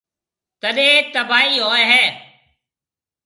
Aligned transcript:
تڏيَ 0.61 0.89
تباهائِي 1.13 1.57
هوئي 1.65 1.83
هيَ۔ 1.91 2.05